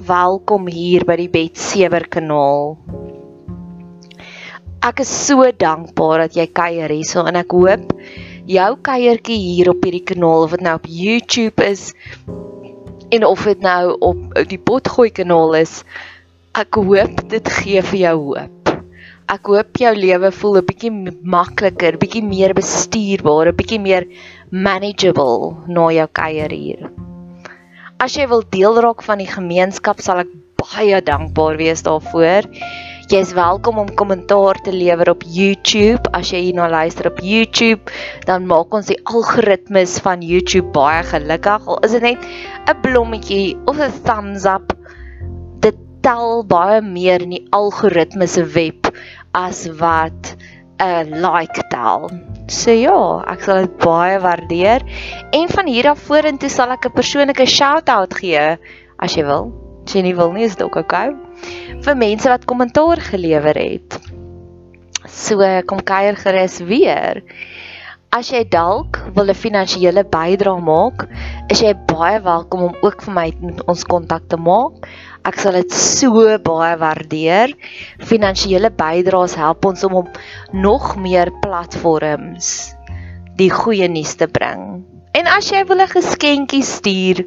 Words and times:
welkom 0.00 0.70
hier 0.72 1.04
by 1.04 1.18
die 1.20 1.28
Betsewer 1.28 2.06
kanaal. 2.08 2.78
Ek 4.80 5.02
is 5.04 5.10
so 5.12 5.44
dankbaar 5.44 6.24
dat 6.24 6.38
jy 6.38 6.46
kuier 6.48 6.88
hierso 6.88 7.26
en 7.28 7.36
ek 7.36 7.52
hoop 7.52 7.92
jou 8.48 8.70
kuiertjie 8.88 9.36
hier 9.36 9.72
op 9.74 9.84
hierdie 9.84 10.04
kanaal 10.08 10.46
of 10.46 10.56
dit 10.56 10.64
nou 10.64 10.74
op 10.80 10.88
YouTube 10.88 11.66
is 11.66 11.92
en 13.12 13.28
of 13.28 13.44
dit 13.44 13.60
nou 13.60 13.92
op 14.00 14.24
die 14.48 14.58
Potgooi 14.58 15.10
kanaal 15.12 15.60
is, 15.60 15.82
ek 16.56 16.80
hoop 16.80 17.22
dit 17.28 17.52
gee 17.60 17.84
vir 17.92 18.00
jou 18.06 18.16
hoop. 18.30 18.74
Ek 19.28 19.52
hoop 19.52 19.76
jou 19.76 19.94
lewe 19.98 20.32
voel 20.40 20.60
'n 20.62 20.66
bietjie 20.72 20.92
makliker, 21.36 22.00
bietjie 22.00 22.24
meer 22.24 22.56
bestuurbaar, 22.56 23.52
'n 23.52 23.60
bietjie 23.60 23.80
meer 23.80 24.08
manageable 24.50 25.56
na 25.68 25.90
jou 25.92 26.08
kuier 26.08 26.50
hier. 26.50 26.92
As 28.02 28.16
jy 28.18 28.24
wil 28.26 28.40
deel 28.50 28.80
raak 28.82 29.04
van 29.06 29.20
die 29.22 29.28
gemeenskap, 29.30 30.00
sal 30.02 30.24
ek 30.24 30.30
baie 30.58 30.96
dankbaar 31.06 31.54
wees 31.60 31.84
daarvoor. 31.86 32.48
Jy 33.12 33.20
is 33.22 33.30
welkom 33.36 33.76
om 33.78 33.92
kommentaar 33.94 34.58
te 34.66 34.72
lewer 34.74 35.12
op 35.12 35.22
YouTube. 35.22 36.10
As 36.10 36.32
jy 36.34 36.40
hierna 36.48 36.66
luister 36.72 37.06
op 37.12 37.20
YouTube, 37.22 37.94
dan 38.26 38.48
maak 38.50 38.74
ons 38.74 38.90
die 38.90 38.98
algoritmes 39.06 40.00
van 40.02 40.24
YouTube 40.26 40.72
baie 40.74 41.04
gelukkig. 41.12 41.68
Al 41.70 41.78
is 41.86 41.94
dit 41.94 42.02
net 42.08 42.26
'n 42.72 42.80
blommetjie 42.82 43.54
of 43.70 43.78
'n 43.78 43.94
thumbs 44.02 44.50
up, 44.50 44.74
dit 45.62 45.78
tel 46.02 46.42
baie 46.42 46.82
meer 46.82 47.22
in 47.22 47.38
die 47.38 47.46
algoritmes 47.54 48.34
se 48.34 48.42
web 48.42 48.90
as 49.30 49.68
wat 49.78 50.34
'n 50.80 51.22
like 51.22 51.62
tel. 51.70 52.10
So 52.48 52.70
ja, 52.70 53.24
ek 53.26 53.42
sal 53.42 53.66
dit 53.66 53.76
baie 53.78 54.18
waardeer. 54.18 54.82
En 55.32 55.48
van 55.48 55.66
hier 55.66 55.88
af 55.90 55.98
vorentoe 55.98 56.48
sal 56.48 56.70
ek 56.70 56.86
'n 56.86 56.92
persoonlike 56.92 57.46
shout-out 57.46 58.14
gee 58.14 58.58
as 58.98 59.14
jy 59.14 59.24
wil. 59.24 59.52
As 59.86 59.94
jy 59.94 60.02
nie 60.02 60.14
wil 60.14 60.32
nie, 60.32 60.44
is 60.44 60.56
dit 60.56 60.62
ook 60.62 60.76
oukei. 60.76 61.08
Okay 61.08 61.32
vir 61.82 61.98
mense 61.98 62.30
wat 62.30 62.46
kommentaar 62.46 63.00
gelewer 63.02 63.58
het. 63.58 63.98
So 65.08 65.42
kom 65.66 65.82
kuier 65.82 66.16
gerus 66.18 66.60
weer. 66.62 67.22
As 68.12 68.28
jy 68.30 68.44
dalk 68.44 69.00
wil 69.16 69.30
'n 69.32 69.34
finansiële 69.34 70.04
bydrae 70.04 70.60
maak, 70.60 71.08
is 71.50 71.62
jy 71.62 71.72
baie 71.88 72.20
welkom 72.20 72.62
om 72.68 72.76
ook 72.82 73.02
vir 73.02 73.14
my 73.14 73.32
met 73.40 73.64
ons 73.66 73.84
kontak 73.84 74.28
te 74.28 74.36
maak. 74.36 74.86
Ek 75.22 75.38
sal 75.38 75.54
dit 75.54 75.70
so 75.70 76.24
baie 76.42 76.76
waardeer. 76.80 77.52
Finansiële 78.02 78.72
bydraes 78.74 79.36
help 79.38 79.68
ons 79.70 79.84
om 79.86 80.00
op 80.02 80.18
nog 80.52 80.96
meer 80.98 81.30
platforms 81.44 82.72
die 83.38 83.50
goeie 83.50 83.86
nuus 83.88 84.16
te 84.18 84.26
bring. 84.26 84.82
En 85.12 85.28
as 85.28 85.50
jy 85.52 85.60
wil 85.68 85.80
'n 85.84 85.92
geskenkie 85.92 86.64
stuur, 86.64 87.22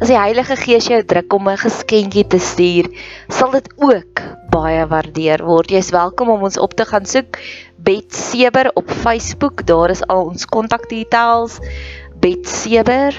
as 0.00 0.08
die 0.08 0.18
Heilige 0.18 0.56
Gees 0.56 0.86
jou 0.86 1.02
druk 1.02 1.32
om 1.34 1.48
'n 1.48 1.58
geskenkie 1.58 2.24
te 2.24 2.38
stuur, 2.38 2.88
sal 3.28 3.50
dit 3.50 3.68
ook 3.76 4.22
baie 4.50 4.86
waardeer 4.86 5.44
word. 5.44 5.70
Jy's 5.70 5.90
welkom 5.90 6.30
om 6.30 6.42
ons 6.42 6.58
op 6.58 6.74
te 6.74 6.84
gaan 6.84 7.06
soek 7.06 7.38
Bet 7.76 8.14
Seber 8.14 8.70
op 8.74 8.88
Facebook. 8.90 9.66
Daar 9.66 9.90
is 9.90 10.06
al 10.06 10.24
ons 10.30 10.46
kontakdetails. 10.46 11.58
Bet 12.20 12.48
Seber 12.48 13.12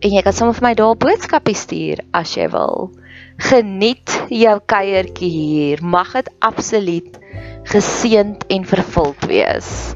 en 0.00 0.10
jy 0.10 0.22
kan 0.22 0.32
sommer 0.32 0.54
vir 0.54 0.68
my 0.68 0.74
daar 0.74 0.94
'n 0.94 0.98
boodskapie 0.98 1.54
stuur 1.54 2.04
as 2.12 2.34
jy 2.34 2.48
wil. 2.50 2.99
Geniet 3.40 4.12
jou 4.28 4.58
kuiertjie 4.68 5.30
hier. 5.30 5.80
Mag 5.84 6.12
dit 6.18 6.28
absoluut 6.44 7.16
geseënd 7.70 8.44
en 8.52 8.66
vervuld 8.68 9.26
wees. 9.30 9.94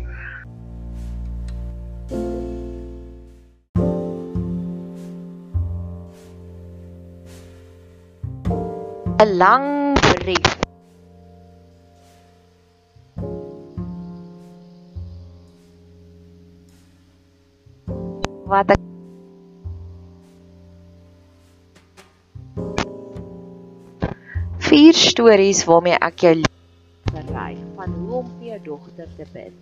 'n 9.24 9.36
lang 9.38 9.94
brief. 10.00 10.63
Stories 25.14 25.60
waarmee 25.68 25.94
ek 26.02 26.24
jou 26.26 26.34
bereik 27.14 27.60
van 27.76 27.92
hoe 27.94 28.14
om 28.18 28.30
vir 28.40 28.46
jou 28.48 28.60
dogter 28.64 29.08
te 29.14 29.26
bid. 29.30 29.54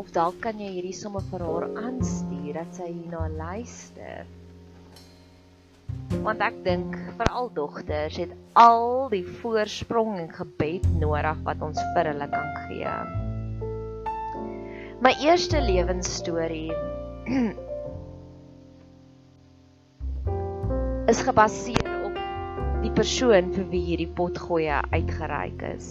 Of 0.00 0.08
dalk 0.16 0.38
kan 0.40 0.56
jy 0.60 0.70
hierdie 0.78 0.96
somme 0.96 1.20
vir 1.28 1.42
haar 1.44 1.66
aanstuur 1.82 2.56
dat 2.56 2.70
sy 2.78 2.88
hierna 2.88 3.28
luister 3.36 4.24
want 6.24 6.40
ek 6.42 6.56
dink 6.64 6.96
veral 7.18 7.50
dogters 7.54 8.16
het 8.18 8.32
al 8.58 9.10
die 9.12 9.24
voorsprong 9.42 10.16
en 10.22 10.30
gebed 10.34 10.84
nodig 11.02 11.38
wat 11.46 11.60
ons 11.62 11.78
vir 11.94 12.04
hulle 12.10 12.28
kan 12.32 12.48
gee. 12.66 12.94
My 15.04 15.12
eerste 15.22 15.60
lewensstorie 15.62 16.72
is 21.12 21.20
gebaseer 21.28 21.85
die 22.86 22.94
persoon 22.94 23.48
vir 23.50 23.64
wie 23.72 23.82
hierdie 23.82 24.12
potgoeie 24.14 24.78
uitgereik 24.92 25.62
is. 25.72 25.86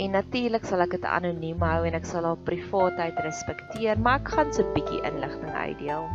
En 0.00 0.14
natuurlik 0.16 0.64
sal 0.66 0.82
ek 0.82 0.96
dit 0.96 1.04
anoniem 1.06 1.60
hou 1.62 1.82
en 1.86 1.94
ek 1.98 2.06
sal 2.08 2.24
haar 2.26 2.40
privaatheid 2.46 3.20
respekteer, 3.22 4.00
maar 4.02 4.22
ek 4.22 4.32
gaan 4.32 4.50
so 4.50 4.64
'n 4.64 4.72
bietjie 4.74 5.02
inligting 5.06 5.52
uitdeel. 5.54 6.08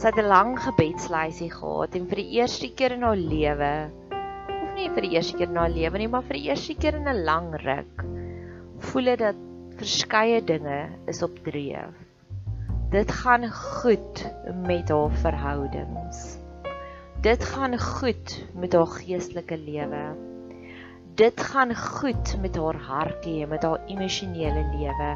Sy 0.00 0.08
het 0.08 0.18
'n 0.18 0.32
lang 0.32 0.56
gebedslysie 0.58 1.50
gehad 1.52 1.94
en 1.94 2.08
vir 2.10 2.22
die 2.22 2.32
eerste 2.40 2.68
keer 2.74 2.96
in 2.96 3.06
haar 3.06 3.20
lewe, 3.34 3.90
of 4.62 4.74
nie 4.74 4.88
vir 4.96 5.06
die 5.06 5.14
eerste 5.14 5.36
keer 5.36 5.48
in 5.48 5.60
haar 5.62 5.70
lewe 5.70 5.98
nie, 5.98 6.08
maar 6.08 6.26
vir 6.26 6.40
die 6.40 6.48
eerste 6.48 6.74
keer 6.74 6.96
in 6.96 7.06
'n 7.06 7.24
lang 7.24 7.54
ruk, 7.54 8.02
voel 8.78 9.04
dit 9.04 9.18
dat 9.18 9.36
verskeie 9.76 10.42
dinge 10.42 10.88
is 11.06 11.22
op 11.22 11.38
dreef. 11.44 11.94
Dit 12.90 13.12
gaan 13.12 13.46
goed 13.52 14.26
met 14.66 14.88
haar 14.88 15.10
verhoudings. 15.10 16.45
Dit 17.26 17.42
gaan 17.44 17.78
goed 17.78 18.44
met 18.54 18.72
haar 18.72 18.86
geestelike 18.86 19.56
lewe. 19.58 20.02
Dit 21.18 21.40
gaan 21.40 21.72
goed 21.74 22.36
met 22.40 22.54
haar 22.56 22.76
hartjie 22.78 23.46
met 23.46 23.62
haar 23.66 23.80
emosionele 23.90 24.62
lewe. 24.76 25.08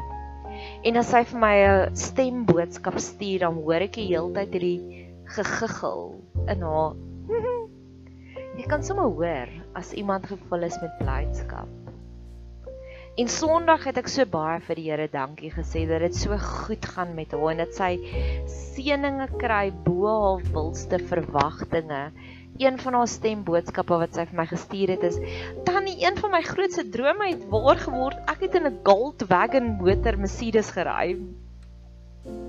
En 0.83 0.99
as 0.99 1.07
sy 1.13 1.21
vir 1.29 1.39
my 1.39 1.53
'n 1.67 1.95
stemboodskap 1.95 2.99
stuur, 2.99 3.39
dan 3.39 3.61
hoor 3.63 3.87
ek 3.87 3.95
die 3.95 4.09
hele 4.11 4.33
tyd 4.35 4.51
hierdie 4.51 5.07
gegiggel 5.23 6.19
in 6.51 6.67
haar. 6.67 6.99
Jy 8.59 8.67
kan 8.67 8.83
sommer 8.83 9.07
hoor 9.07 9.47
as 9.73 9.93
iemand 9.95 10.27
gevul 10.27 10.67
is 10.67 10.81
met 10.83 10.99
blydskap. 10.99 11.80
En 13.19 13.27
Sondag 13.27 13.83
het 13.89 13.97
ek 13.99 14.07
so 14.07 14.23
baie 14.23 14.61
vir 14.63 14.79
die 14.79 14.85
Here 14.87 15.05
dankie 15.11 15.49
gesê 15.51 15.81
dat 15.87 15.99
dit 15.99 16.15
so 16.15 16.35
goed 16.39 16.85
gaan 16.93 17.09
met 17.17 17.33
haar 17.35 17.49
en 17.51 17.59
dat 17.59 17.73
sy 17.75 17.89
seëninge 18.47 19.27
kry 19.41 19.65
bo 19.87 20.07
haar 20.07 20.45
wildste 20.53 20.99
verwagtinge 21.09 22.05
een 22.61 22.79
van 22.79 22.95
haar 22.95 23.11
stemboodskappe 23.11 23.99
wat 24.05 24.15
sy 24.15 24.25
vir 24.29 24.39
my 24.39 24.47
gestuur 24.53 24.93
het 24.95 25.03
is: 25.09 25.19
"Tannie, 25.67 25.97
een 25.99 26.15
van 26.23 26.31
my 26.37 26.41
grootste 26.47 26.87
drome 26.95 27.27
het 27.33 27.43
waar 27.51 27.83
geword. 27.83 28.23
Ek 28.31 28.47
het 28.47 28.55
in 28.55 28.67
'n 28.69 28.79
Gold 28.87 29.27
Wagon 29.27 29.69
motor 29.83 30.17
Mercedes 30.17 30.71
gery." 30.71 31.17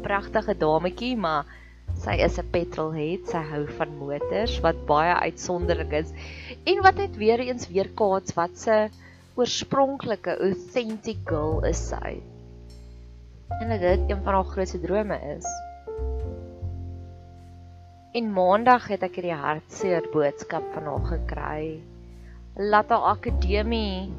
Pragtige 0.06 0.54
dametjie, 0.54 1.16
maar 1.16 1.44
sy 2.04 2.22
is 2.22 2.38
'n 2.38 2.50
petrolhead. 2.54 3.26
Sy 3.26 3.42
hou 3.50 3.66
van 3.66 3.98
motors 3.98 4.60
wat 4.60 4.86
baie 4.86 5.14
uitsonderlik 5.26 5.92
is 5.92 6.12
en 6.64 6.82
wat 6.82 6.94
net 6.94 7.16
weer 7.16 7.40
eens 7.40 7.68
weer 7.68 7.90
kaats 7.90 8.34
wat 8.34 8.58
se 8.58 8.90
oorspronklike 9.34 10.34
authentic 10.44 11.22
girl 11.24 11.62
is 11.64 11.80
sy. 11.88 12.18
En 13.60 13.70
dit 13.72 14.10
een 14.10 14.20
van 14.24 14.34
haar 14.34 14.48
grootste 14.50 14.80
drome 14.80 15.16
is. 15.36 15.46
En 18.12 18.28
maandag 18.36 18.90
het 18.92 19.06
ek 19.06 19.16
hierdie 19.16 19.38
hartseer 19.40 20.04
boodskap 20.12 20.66
van 20.74 20.90
haar 20.90 21.06
gekry. 21.14 21.62
Laat 22.60 22.92
haar 22.92 23.08
akademie 23.14 24.12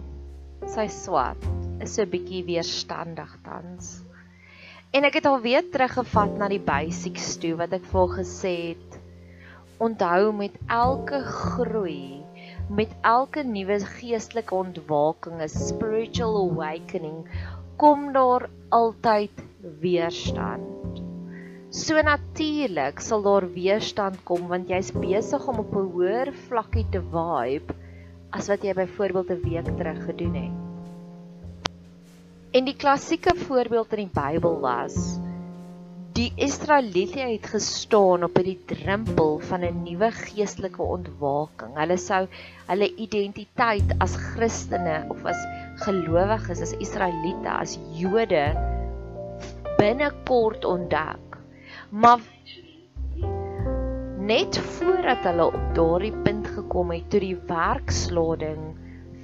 sy 0.74 0.88
swat 0.90 1.46
is 1.84 1.94
so 1.94 2.10
bietjie 2.10 2.42
weerstandig 2.48 3.38
tans. 3.46 4.00
En 4.94 5.06
ek 5.06 5.20
het 5.20 5.30
al 5.30 5.42
weer 5.46 5.66
teruggevat 5.70 6.40
na 6.42 6.50
die 6.50 6.62
basics 6.62 7.36
toe 7.44 7.54
wat 7.62 7.78
ek 7.78 7.86
voor 7.94 8.16
gesê 8.18 8.56
het. 8.74 8.98
Onthou 9.84 10.32
met 10.34 10.58
elke 10.72 11.22
groei, 11.22 12.23
met 12.74 12.90
elke 13.06 13.44
nuwe 13.46 13.80
geestelike 14.00 14.56
ontwaking, 14.56 15.42
'n 15.42 15.50
spiritual 15.50 16.38
awakening, 16.50 17.28
kom 17.78 18.12
daar 18.14 18.50
altyd 18.70 19.44
weerstand. 19.82 21.02
So 21.70 22.02
natuurlik 22.02 23.00
sal 23.00 23.22
daar 23.22 23.46
weerstand 23.54 24.24
kom 24.24 24.48
want 24.48 24.70
jy's 24.70 24.92
besig 24.92 25.48
om 25.48 25.60
op 25.60 25.74
'n 25.76 25.90
hoër 25.94 26.34
vlakkie 26.48 26.86
te 26.90 27.02
vibe 27.02 27.74
as 28.32 28.48
wat 28.48 28.64
jy 28.64 28.74
byvoorbeeld 28.74 29.30
'n 29.30 29.42
week 29.44 29.70
terug 29.78 30.06
gedoen 30.06 30.36
het. 30.36 30.58
En 32.54 32.66
die 32.66 32.76
klassieke 32.76 33.36
voorbeeld 33.36 33.94
in 33.94 34.06
die 34.06 34.14
Bybel 34.14 34.60
was 34.60 35.20
Die 36.14 36.30
Israeliete 36.38 37.24
het 37.26 37.48
gestaan 37.50 38.22
op 38.24 38.36
die 38.46 38.60
drempel 38.70 39.40
van 39.50 39.64
'n 39.66 39.80
nuwe 39.82 40.12
geestelike 40.14 40.82
ontwaking. 40.82 41.72
Hulle 41.74 41.98
sou 41.98 42.28
hulle 42.68 42.90
identiteit 43.06 43.96
as 43.98 44.14
Christene 44.16 45.00
of 45.10 45.26
as 45.26 45.42
gelowiges, 45.86 46.62
as 46.62 46.76
Israeliete, 46.78 47.50
as 47.50 47.80
Jode 47.98 48.46
binnekort 49.82 50.66
ontdek. 50.66 51.42
Maar 51.90 52.22
net 54.18 54.58
voordat 54.78 55.26
hulle 55.26 55.46
op 55.46 55.76
daardie 55.76 56.16
punt 56.24 56.48
gekom 56.48 56.92
het, 56.92 57.10
toe 57.10 57.20
die 57.20 57.38
werkslading 57.48 58.62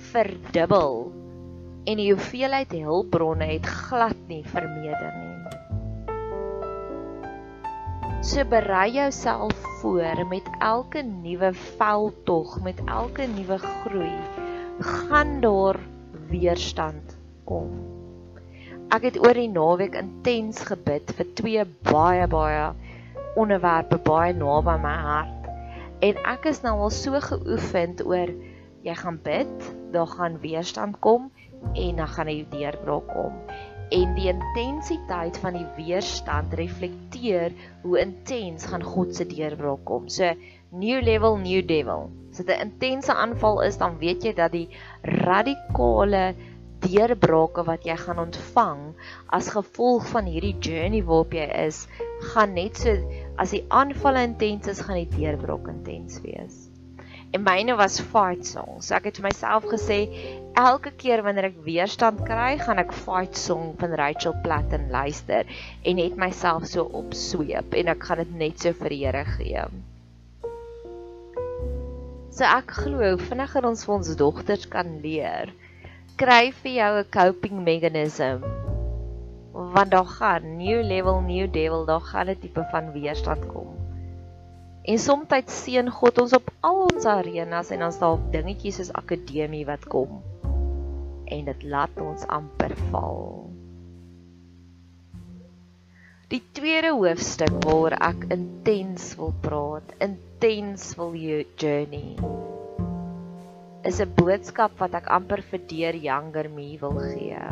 verdubbel 0.09 1.11
en 1.85 1.97
die 2.01 2.11
hoeveelheid 2.13 2.71
hulpbronne 2.71 3.53
het 3.53 3.65
glad 3.65 4.17
nie 4.27 4.43
vermeerder 4.45 5.13
nie. 5.21 5.28
So 8.19 8.43
berei 8.43 8.91
jouself 8.91 9.53
voor 9.79 10.25
met 10.27 10.43
elke 10.59 11.01
nuwe 11.01 11.53
veldtog, 11.53 12.61
met 12.61 12.81
elke 12.85 13.27
nuwe 13.27 13.57
groei, 13.57 14.11
gaan 14.79 15.39
daar 15.39 15.79
weerstand 16.27 17.15
kom. 17.47 17.71
Ek 18.91 19.07
het 19.07 19.21
oor 19.23 19.39
die 19.39 19.47
naweek 19.47 19.95
intens 19.95 20.59
gebid 20.67 21.15
vir 21.15 21.31
twee 21.39 21.65
baie 21.87 22.27
baie 22.27 22.67
onderwerpe 23.39 24.01
baie 24.03 24.35
naby 24.35 24.75
my 24.83 24.95
hart. 25.07 25.49
En 26.03 26.19
ek 26.35 26.51
is 26.51 26.59
nou 26.67 26.75
al 26.75 26.91
so 26.91 27.23
geoefend 27.23 28.03
oor 28.03 28.35
jy 28.83 28.99
gaan 28.99 29.23
bid, 29.23 29.71
daar 29.95 30.11
gaan 30.11 30.41
weerstand 30.43 30.99
kom 30.99 31.31
en 31.71 32.03
dan 32.03 32.15
gaan 32.17 32.27
die 32.35 32.43
deurbraak 32.51 33.07
kom 33.15 33.39
en 33.95 34.13
die 34.17 34.29
intensiteit 34.29 35.37
van 35.41 35.57
die 35.57 35.65
weerstand 35.77 36.53
reflekteer 36.59 37.55
hoe 37.83 37.97
intens 38.01 38.67
gaan 38.69 38.85
God 38.85 39.15
se 39.17 39.25
deurbraak 39.29 39.81
kom. 39.89 40.07
So 40.13 40.29
new 40.69 41.01
level, 41.01 41.39
new 41.41 41.63
devil. 41.65 42.09
As 42.31 42.37
dit 42.37 42.49
'n 42.53 42.69
intense 42.69 43.13
aanval 43.13 43.61
is, 43.65 43.77
dan 43.77 43.97
weet 43.97 44.23
jy 44.23 44.33
dat 44.33 44.51
die 44.51 44.69
radikale 45.03 46.35
deurbrake 46.79 47.65
wat 47.65 47.83
jy 47.83 47.97
gaan 47.97 48.19
ontvang 48.19 48.81
as 49.27 49.51
gevolg 49.51 50.07
van 50.07 50.25
hierdie 50.25 50.55
journey 50.59 51.03
waarop 51.03 51.33
jy 51.33 51.49
is, 51.67 51.87
gaan 52.33 52.53
net 52.53 52.77
so 52.77 52.95
as 53.37 53.51
die 53.51 53.65
aanval 53.67 54.15
intens 54.15 54.67
is, 54.67 54.81
gaan 54.81 55.01
die 55.01 55.17
deurbraak 55.17 55.67
intens 55.67 56.21
wees 56.21 56.69
en 57.31 57.43
myne 57.45 57.75
was 57.77 57.99
fight 57.99 58.45
songs. 58.45 58.89
So 58.89 58.97
ek 58.97 59.09
het 59.09 59.19
vir 59.19 59.29
myself 59.29 59.67
gesê 59.69 59.99
elke 60.59 60.91
keer 60.97 61.21
wanneer 61.23 61.49
ek 61.49 61.59
weerstand 61.65 62.23
kry, 62.27 62.57
gaan 62.59 62.81
ek 62.81 62.91
fight 62.95 63.37
song 63.37 63.75
van 63.79 63.93
Rachel 63.99 64.33
Platten 64.43 64.89
luister 64.91 65.47
en 65.87 65.99
net 65.99 66.17
myself 66.19 66.65
so 66.67 66.83
opsweep 66.99 67.75
en 67.77 67.91
ek 67.93 68.03
gaan 68.07 68.21
dit 68.23 68.31
net 68.41 68.63
so 68.63 68.73
vir 68.81 68.93
die 68.93 68.99
Here 69.03 69.23
gee. 69.37 69.63
So 72.35 72.47
ek 72.47 72.73
glo 72.81 73.15
vinniger 73.21 73.67
ons 73.69 73.85
vir 73.85 73.95
ons 73.95 74.09
dogters 74.19 74.65
kan 74.73 74.97
leer, 75.03 75.53
kry 76.19 76.51
vir 76.61 76.71
jou 76.71 76.91
'n 76.99 77.11
coping 77.11 77.63
mechanism. 77.63 78.43
Want 79.53 79.91
daar 79.91 80.09
gaan 80.17 80.57
new 80.57 80.81
level, 80.81 81.21
new 81.21 81.47
devil, 81.47 81.85
daar 81.85 82.05
gaan 82.11 82.29
'n 82.29 82.39
tipe 82.39 82.65
van 82.71 82.91
weerstand 82.91 83.47
kom. 83.53 83.75
En 84.83 84.97
soms 84.97 85.27
seën 85.45 85.89
God 85.89 86.17
ons 86.17 86.33
op 86.33 86.51
al 86.61 86.81
ons 86.87 87.05
arenas 87.05 87.69
en 87.71 87.79
dan 87.79 87.91
staan 87.91 88.31
dingetjies 88.31 88.75
soos 88.75 88.93
akademie 88.93 89.65
wat 89.65 89.85
kom. 89.85 90.21
En 91.29 91.45
dit 91.45 91.63
laat 91.63 92.01
ons 92.01 92.25
amper 92.27 92.75
val. 92.89 93.21
Die 96.29 96.41
tweede 96.53 96.91
hoofstuk 96.93 97.55
waaroor 97.63 97.95
ek 98.05 98.27
intens 98.33 99.15
wil 99.17 99.33
praat, 99.41 99.95
intens 100.05 100.91
wil 100.99 101.15
jou 101.17 101.41
journey 101.57 102.15
is 103.89 104.01
'n 104.03 104.11
boodskap 104.15 104.75
wat 104.83 104.93
ek 104.93 105.07
amper 105.07 105.41
vir 105.51 105.61
deur 105.71 105.95
younger 105.95 106.49
me 106.49 106.77
wil 106.81 106.99
gee. 106.99 107.45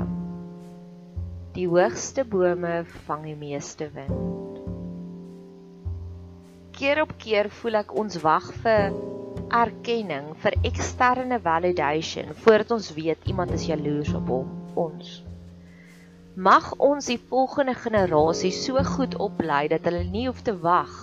Die 1.56 1.68
hoogste 1.71 2.25
bome 2.27 2.83
vang 3.07 3.23
die 3.23 3.39
meeste 3.47 3.88
wind 3.95 4.38
keer 6.77 7.01
op 7.01 7.13
keer 7.18 7.47
voel 7.50 7.80
ek 7.80 7.94
ons 7.97 8.19
wag 8.21 8.51
vir 8.62 8.94
erkenning, 9.53 10.33
vir 10.44 10.55
eksterne 10.67 11.39
validation 11.44 12.33
voordat 12.44 12.71
ons 12.75 12.89
weet 12.95 13.27
iemand 13.31 13.51
is 13.55 13.67
jaloers 13.69 14.13
op 14.17 14.31
hom, 14.31 14.49
ons. 14.75 15.21
Mag 16.35 16.69
ons 16.83 17.07
die 17.09 17.19
volgende 17.29 17.73
generasie 17.77 18.51
so 18.53 18.81
goed 18.85 19.15
oplei 19.23 19.67
dat 19.71 19.88
hulle 19.89 20.03
nie 20.05 20.27
hoef 20.27 20.44
te 20.45 20.53
wag 20.61 20.94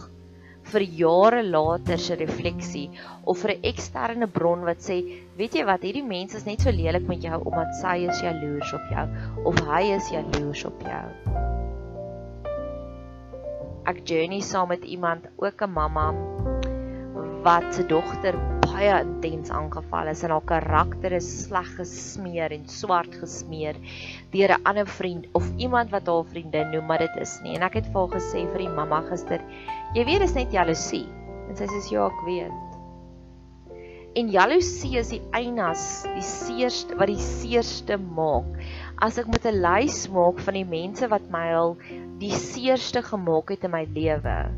vir 0.70 0.84
jare 0.98 1.42
later 1.44 1.98
se 2.00 2.16
refleksie 2.16 2.86
of 3.24 3.42
vir 3.42 3.56
'n 3.56 3.64
eksterne 3.72 4.26
bron 4.26 4.64
wat 4.64 4.80
sê, 4.80 5.02
weet 5.36 5.54
jy 5.54 5.64
wat, 5.64 5.82
hierdie 5.82 6.06
mens 6.06 6.34
is 6.34 6.46
net 6.46 6.60
so 6.60 6.70
lelik 6.70 7.08
met 7.08 7.22
jou 7.22 7.42
omdat 7.44 7.74
sy 7.82 8.06
is 8.08 8.22
jaloers 8.22 8.72
op 8.72 8.86
jou 8.90 9.06
of 9.44 9.60
hy 9.68 9.82
is 9.98 10.08
jaloers 10.10 10.64
op 10.64 10.80
jou 10.80 11.54
ek 13.84 14.00
journey 14.08 14.40
saam 14.40 14.68
met 14.68 14.84
iemand, 14.84 15.26
ook 15.36 15.60
'n 15.62 15.70
mamma 15.70 16.06
wat 17.44 17.74
se 17.76 17.84
dogter 17.84 18.36
baie 18.64 18.94
intens 19.04 19.50
aangeval 19.52 20.08
is 20.08 20.22
en 20.24 20.32
haar 20.32 20.46
karakter 20.48 21.12
is 21.18 21.26
sleg 21.44 21.68
gesmeer 21.76 22.54
en 22.56 22.64
swart 22.72 23.18
gesmeer 23.20 23.76
deur 24.32 24.54
'n 24.56 24.64
ander 24.70 24.88
vriend 24.88 25.26
of 25.36 25.50
iemand 25.56 25.92
wat 25.92 26.08
haar 26.08 26.24
vriendin 26.32 26.70
noem, 26.72 26.86
maar 26.86 27.04
dit 27.04 27.16
is 27.20 27.34
nie. 27.44 27.54
En 27.56 27.62
ek 27.68 27.74
het 27.80 27.86
vir 27.92 28.00
haar 28.00 28.14
gesê 28.16 28.46
vir 28.52 28.64
die 28.64 28.74
mamma 28.78 29.02
gister, 29.10 29.44
jy 29.94 30.04
weet 30.08 30.24
dis 30.24 30.34
net 30.34 30.56
jaloesie. 30.56 31.06
En 31.48 31.56
sy 31.56 31.66
sê 31.68 31.92
ja, 31.92 32.06
ek 32.06 32.24
weet. 32.24 32.56
En 34.16 34.30
jaloesie 34.30 34.96
is 34.98 35.10
die 35.10 35.22
einas, 35.34 36.06
die 36.14 36.24
seerste 36.24 36.96
wat 36.96 37.12
die 37.12 37.20
seerste 37.20 37.98
maak. 37.98 38.56
As 39.02 39.18
ek 39.18 39.28
met 39.28 39.44
'n 39.44 39.60
lys 39.60 40.08
maak 40.08 40.40
van 40.40 40.54
die 40.54 40.64
mense 40.64 41.08
wat 41.08 41.28
my 41.30 41.52
al 41.52 41.76
die 42.18 42.32
seerste 42.32 43.02
gemaak 43.02 43.50
het 43.50 43.64
in 43.64 43.70
my 43.70 43.84
lewe, 43.84 44.48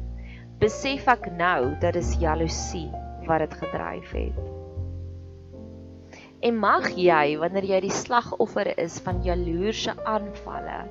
besef 0.60 1.08
ek 1.12 1.28
nou 1.36 1.74
dat 1.82 1.96
dit 1.98 2.12
jaloesie 2.20 2.88
wat 3.26 3.42
dit 3.44 3.56
gedryf 3.60 4.12
het. 4.16 4.38
En 6.46 6.58
mag 6.60 6.88
jy 6.96 7.36
wanneer 7.40 7.66
jy 7.66 7.80
die 7.86 7.92
slagoffer 7.92 8.70
is 8.80 8.98
van 9.04 9.22
jaloerse 9.24 9.94
aanvalle, 10.08 10.82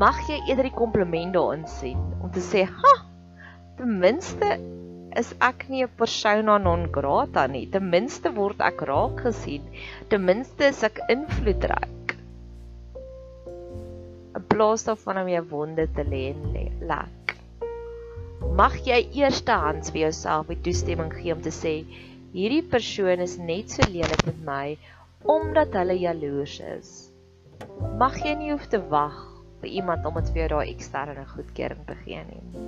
mag 0.00 0.18
jy 0.28 0.38
eerder 0.48 0.68
die 0.68 0.76
kompliment 0.76 1.34
daarin 1.36 1.66
sien 1.68 2.00
om 2.20 2.30
te 2.32 2.40
sê, 2.40 2.64
"Ha, 2.64 2.94
ten 3.76 3.98
minste 3.98 4.58
is 5.16 5.34
ek 5.40 5.68
nie 5.68 5.82
'n 5.84 5.96
persona 5.96 6.58
non 6.58 6.88
grata 6.92 7.46
nie. 7.46 7.66
Ten 7.66 7.90
minste 7.90 8.32
word 8.32 8.60
ek 8.60 8.80
raak 8.80 9.20
gesien. 9.20 9.62
Ten 10.08 10.24
minste 10.24 10.64
is 10.64 10.82
ek 10.82 11.00
invloedryk." 11.08 12.16
'n 14.34 14.44
plaas 14.48 14.84
daarvan 14.84 15.18
om 15.22 15.28
jou 15.28 15.44
wonde 15.50 15.86
te 15.92 16.04
lê 16.04 16.32
en 16.32 16.86
lek. 16.88 17.21
Mag 18.42 18.74
jy 18.84 18.98
eerstehands 19.14 19.92
vir 19.94 20.08
jouself 20.08 20.48
die 20.50 20.58
toestemming 20.66 21.12
gee 21.14 21.34
om 21.34 21.42
te 21.44 21.52
sê 21.54 21.74
hierdie 22.32 22.64
persoon 22.74 23.22
is 23.24 23.36
net 23.38 23.70
so 23.70 23.86
lelik 23.86 24.24
met 24.26 24.40
my 24.46 24.64
omdat 25.34 25.76
hulle 25.78 25.94
jaloers 26.00 26.56
is. 26.72 26.90
Mag 28.00 28.18
jy 28.24 28.34
nie 28.40 28.50
hoef 28.50 28.66
te 28.72 28.80
wag 28.90 29.20
vir 29.62 29.70
iemand 29.82 30.08
om 30.08 30.18
dit 30.18 30.32
vir 30.34 30.42
jou 30.42 30.48
daai 30.56 30.72
eksterne 30.72 31.26
goedkeuring 31.34 31.84
te 31.86 31.96
gee 32.02 32.24
nie. 32.32 32.66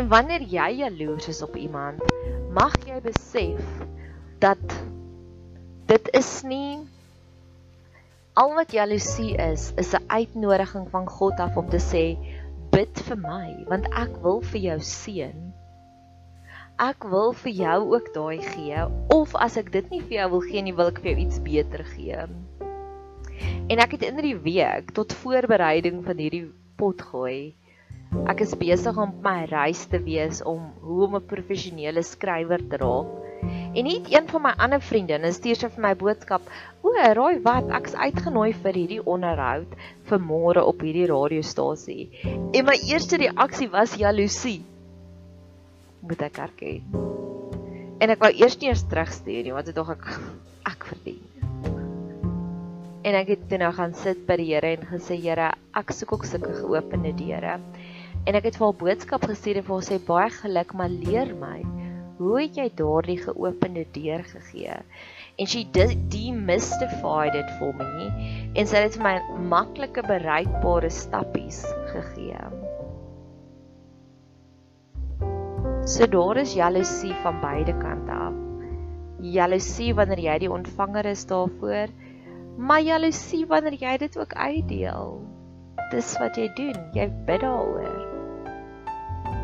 En 0.00 0.08
wanneer 0.10 0.48
jy 0.56 0.70
jaloers 0.80 1.28
is 1.34 1.42
op 1.44 1.58
iemand, 1.60 2.00
mag 2.56 2.74
jy 2.88 2.96
besef 3.04 3.84
dat 4.42 4.80
dit 5.90 6.10
is 6.16 6.32
nie 6.48 6.80
Al 8.34 8.50
wat 8.58 8.72
jaloesie 8.74 9.36
is, 9.38 9.70
is 9.78 9.92
'n 9.94 10.10
uitnodiging 10.10 10.88
van 10.90 11.06
God 11.06 11.38
af 11.38 11.56
om 11.56 11.68
te 11.70 11.78
sê 11.78 12.18
bid 12.74 13.00
vir 13.06 13.18
my 13.22 13.48
want 13.70 13.84
ek 13.94 14.16
wil 14.24 14.40
vir 14.50 14.60
jou 14.64 14.78
seën. 14.82 15.42
Ek 16.82 17.04
wil 17.06 17.30
vir 17.38 17.52
jou 17.54 17.76
ook 17.94 18.08
daai 18.16 18.40
gee 18.42 18.80
of 19.14 19.34
as 19.38 19.54
ek 19.60 19.70
dit 19.76 19.92
nie 19.92 20.00
vir 20.02 20.16
jou 20.16 20.26
wil 20.32 20.42
gee 20.42 20.62
nie, 20.66 20.74
wil 20.74 20.90
ek 20.90 20.98
vir 21.04 21.12
jou 21.12 21.20
iets 21.22 21.38
beter 21.44 21.84
gee. 21.92 22.24
En 23.70 23.82
ek 23.84 23.94
het 23.94 24.08
in 24.08 24.18
hierdie 24.18 24.40
week 24.42 24.90
tot 24.96 25.14
voorbereiding 25.22 26.02
van 26.02 26.18
hierdie 26.18 26.48
pot 26.80 26.98
gooi. 27.12 27.54
Ek 28.30 28.42
is 28.42 28.56
besig 28.58 28.98
om 28.98 29.14
my 29.22 29.44
reis 29.50 29.84
te 29.90 30.02
wees 30.02 30.42
om 30.42 30.66
hoe 30.82 31.06
om 31.06 31.14
'n 31.20 31.30
professionele 31.30 32.02
skrywer 32.02 32.66
te 32.72 32.82
raak. 32.82 33.14
En 33.74 33.88
net 33.88 34.06
een 34.12 34.28
van 34.30 34.42
my 34.42 34.52
ander 34.62 34.78
vriendinne 34.78 35.32
stuur 35.34 35.58
sy 35.58 35.68
vir 35.74 35.82
my 35.82 35.94
boodskap: 35.98 36.44
"O, 36.86 36.92
raai 36.94 37.40
wat, 37.42 37.72
ek's 37.74 37.96
uitgenooi 37.98 38.52
vir 38.62 38.76
hierdie 38.78 39.00
onderhoud 39.02 39.74
vir 40.10 40.22
môre 40.22 40.62
op 40.62 40.84
hierdie 40.86 41.08
radiostasie." 41.10 42.06
En 42.54 42.68
my 42.70 42.76
eerste 42.86 43.18
reaksie 43.18 43.68
was 43.72 43.96
jaloesie. 43.98 44.60
Moet 46.06 46.22
ek 46.22 46.38
erken. 46.46 46.86
En 47.98 48.14
ek 48.14 48.22
wou 48.22 48.30
eers 48.30 48.58
nie 48.60 48.70
eens 48.70 48.86
terugstuur 48.86 49.42
nie, 49.42 49.52
want 49.56 49.66
dit 49.66 49.74
dog 49.74 49.90
ek 49.96 50.06
ek 50.72 50.90
verdien. 50.92 51.22
En 53.04 53.18
ek 53.18 53.34
het 53.34 53.48
toe 53.48 53.58
nou 53.58 53.72
gaan 53.74 53.94
sit 53.98 54.22
by 54.28 54.38
die 54.38 54.52
Here 54.54 54.70
en 54.78 54.86
gesê 54.86 55.18
Here, 55.18 55.50
ek 55.74 55.90
soek 55.92 56.14
ook 56.14 56.24
sulke 56.24 56.54
geopende 56.54 57.10
deure. 57.18 57.58
En 58.24 58.38
ek 58.38 58.52
het 58.52 58.56
vir 58.56 58.70
haar 58.70 58.82
boodskap 58.86 59.26
gestuur 59.28 59.58
en 59.60 59.66
vir 59.66 59.74
haar 59.74 59.88
sê 59.90 59.98
baie 59.98 60.30
geluk, 60.30 60.72
maar 60.78 60.94
leer 60.94 61.34
my, 61.36 61.58
hoe 62.24 62.40
het 62.40 62.56
jy 62.58 62.68
daardie 62.78 63.18
geopende 63.20 63.84
deur 63.94 64.24
gegee? 64.32 64.80
En 65.36 65.50
she 65.50 65.64
demystified 65.74 67.34
it 67.34 67.50
for 67.58 67.74
me 67.76 68.10
en 68.54 68.68
sy 68.70 68.84
het 68.86 68.96
vir 68.96 69.04
my 69.04 69.14
maklike 69.50 70.04
bereikbare 70.06 70.90
stappies 70.94 71.64
gegee. 71.90 72.44
So 75.84 76.06
daar 76.06 76.40
is 76.40 76.54
jaloesie 76.56 77.12
van 77.22 77.40
beide 77.42 77.74
kante 77.76 78.12
af. 78.12 78.40
Jaloesie 79.20 79.92
wanneer 79.94 80.20
jy 80.20 80.38
die 80.46 80.52
ontvanger 80.52 81.10
is 81.10 81.26
daarvoor, 81.28 81.92
maar 82.56 82.80
jaloesie 82.80 83.44
wanneer 83.50 83.76
jy 83.80 83.96
dit 84.06 84.18
ook 84.18 84.32
uitdeel. 84.32 85.20
Dis 85.92 86.14
wat 86.18 86.40
jy 86.40 86.48
doen. 86.56 86.78
Jy 86.96 87.10
bid 87.28 87.44
daaroor. 87.44 88.00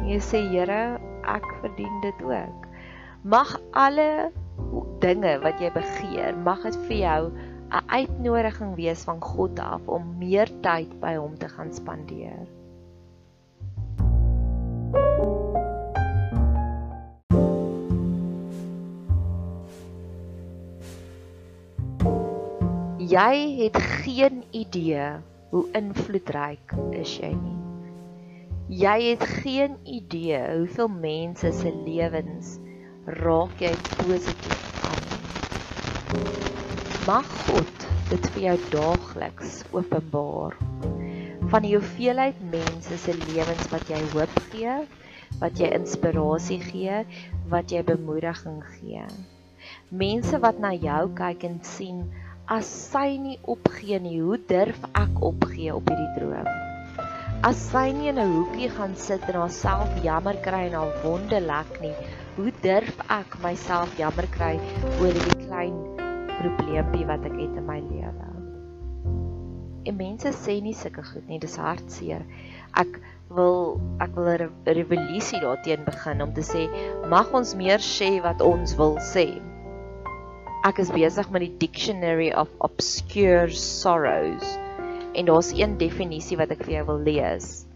Jy 0.09 0.17
sê 0.25 0.41
Here, 0.49 0.97
ek 1.29 1.45
verdien 1.61 2.01
dit 2.07 2.25
ook. 2.25 2.70
Mag 3.21 3.61
alle 3.77 4.33
dinge 5.05 5.35
wat 5.43 5.59
jy 5.61 5.69
begeer, 5.75 6.33
mag 6.41 6.62
dit 6.65 6.77
vir 6.89 6.97
jou 6.97 7.25
'n 7.69 7.85
uitnodiging 7.93 8.73
wees 8.79 9.03
van 9.05 9.21
God 9.21 9.61
af 9.61 9.85
om 9.85 10.17
meer 10.17 10.49
tyd 10.65 10.89
by 11.03 11.12
hom 11.21 11.37
te 11.37 11.49
gaan 11.49 11.69
spandeer. 11.69 12.49
Jy 22.97 23.35
het 23.61 23.77
geen 23.77 24.43
idee 24.50 25.21
hoe 25.50 25.67
invloedryk 25.77 26.73
is 26.97 27.19
jy 27.21 27.35
nie. 27.37 27.61
Jy 28.81 28.99
het 29.11 29.29
geen 29.45 29.77
idee 29.85 30.41
hoeveel 30.57 30.89
mense 30.89 31.53
se 31.53 31.77
lewens 31.85 32.57
raak 33.07 33.61
jy 33.61 33.73
positief 33.97 34.61
aan. 34.85 35.04
Mag 37.09 37.26
God 37.47 37.87
dit 38.11 38.26
vir 38.35 38.42
jou 38.42 38.57
daagliks 38.75 39.62
openbaar 39.73 40.59
van 41.50 41.64
die 41.64 41.73
hoeveelheid 41.75 42.38
mense 42.52 42.99
se 43.00 43.14
lewens 43.16 43.71
wat 43.73 43.88
jy 43.90 44.02
hoop 44.12 44.37
gee, 44.50 44.76
wat 45.40 45.59
jy 45.59 45.71
inspirasie 45.75 46.61
gee, 46.62 47.00
wat 47.50 47.73
jy 47.73 47.83
bemoediging 47.88 48.61
gee. 48.76 49.07
Mense 49.90 50.38
wat 50.45 50.61
na 50.62 50.71
jou 50.76 51.09
kyk 51.19 51.49
en 51.49 51.59
sien 51.66 52.04
as 52.50 52.69
sy 52.69 53.16
nie 53.23 53.38
opgee 53.50 53.99
nie, 54.02 54.21
hoe 54.21 54.38
durf 54.50 54.78
ek 54.92 55.21
opgee 55.25 55.75
op 55.75 55.90
hierdie 55.90 56.12
droom? 56.19 56.49
As 57.47 57.61
sy 57.71 57.88
nie 57.97 58.11
in 58.12 58.19
'n 58.21 58.33
hoekie 58.37 58.71
gaan 58.76 58.95
sit 58.97 59.23
en 59.33 59.40
haarself 59.40 60.02
jammer 60.04 60.37
kry 60.45 60.66
en 60.69 60.75
haar 60.76 60.97
wonde 61.02 61.40
lek 61.40 61.80
nie, 61.80 61.95
hoe 62.41 62.53
durf 62.65 63.01
ek 63.13 63.35
myself 63.45 63.93
jammer 64.01 64.25
kry 64.33 64.55
oor 65.03 65.13
die 65.13 65.39
klein 65.45 65.77
probleempie 66.39 67.05
wat 67.09 67.27
ek 67.29 67.37
het 67.37 67.59
in 67.61 67.67
my 67.69 67.77
lewe? 67.85 68.29
En 69.89 69.97
mense 69.99 70.33
sê 70.37 70.57
nie 70.65 70.73
sulke 70.77 71.05
goed 71.05 71.27
nie, 71.29 71.41
dis 71.43 71.59
hartseer. 71.61 72.25
Ek 72.81 72.97
wil 73.37 73.77
ek 74.01 74.17
wil 74.17 74.31
'n 74.33 74.49
revolusie 74.79 75.41
daarteen 75.45 75.85
begin 75.85 76.25
om 76.25 76.33
te 76.33 76.45
sê 76.45 76.65
mag 77.13 77.29
ons 77.37 77.55
meer 77.61 77.81
sê 77.85 78.11
wat 78.25 78.41
ons 78.41 78.77
wil 78.81 78.97
sê. 79.13 79.29
Ek 80.65 80.79
is 80.79 80.93
besig 80.97 81.31
met 81.31 81.45
die 81.45 81.57
Dictionary 81.61 82.33
of 82.33 82.49
Obscure 82.61 83.49
Sorrows 83.49 84.49
en 85.15 85.29
daar's 85.29 85.53
een 85.53 85.77
definisie 85.79 86.37
wat 86.41 86.53
ek 86.57 86.65
vir 86.65 86.81
jou 86.81 86.85
wil 86.93 87.01
lees. 87.05 87.67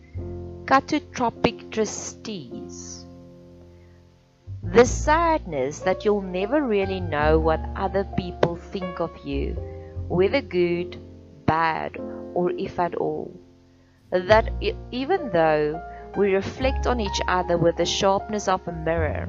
Catotropic 0.64 1.68
tristesse. 1.70 2.93
The 4.74 4.84
sadness 4.86 5.78
that 5.82 6.04
you'll 6.04 6.20
never 6.20 6.60
really 6.60 6.98
know 6.98 7.38
what 7.38 7.60
other 7.76 8.02
people 8.16 8.56
think 8.56 8.98
of 8.98 9.12
you, 9.24 9.52
whether 10.08 10.40
good, 10.40 10.98
bad, 11.46 11.96
or 12.34 12.50
if 12.50 12.80
at 12.80 12.96
all. 12.96 13.30
That 14.10 14.50
even 14.90 15.30
though 15.30 15.80
we 16.16 16.34
reflect 16.34 16.88
on 16.88 16.98
each 16.98 17.20
other 17.28 17.56
with 17.56 17.76
the 17.76 17.86
sharpness 17.86 18.48
of 18.48 18.66
a 18.66 18.72
mirror, 18.72 19.28